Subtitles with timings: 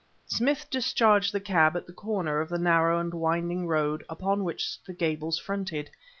[0.25, 4.81] Smith discharged the cab at the corner of the narrow and winding road upon which
[4.87, 5.91] the Gables fronted.